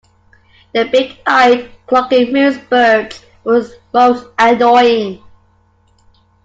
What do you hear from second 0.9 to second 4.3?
big-eyed, clucking moose-birds were most